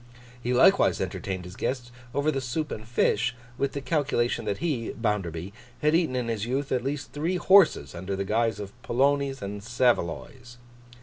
He 0.41 0.51
likewise 0.51 0.99
entertained 0.99 1.45
his 1.45 1.55
guest 1.55 1.91
over 2.15 2.31
the 2.31 2.41
soup 2.41 2.71
and 2.71 2.87
fish, 2.87 3.35
with 3.59 3.73
the 3.73 3.81
calculation 3.81 4.45
that 4.45 4.57
he 4.57 4.93
(Bounderby) 4.93 5.53
had 5.83 5.93
eaten 5.93 6.15
in 6.15 6.27
his 6.27 6.43
youth 6.43 6.71
at 6.71 6.83
least 6.83 7.11
three 7.11 7.35
horses 7.35 7.93
under 7.93 8.15
the 8.15 8.25
guise 8.25 8.59
of 8.59 8.73
polonies 8.81 9.43
and 9.43 9.61
saveloys. 9.61 10.57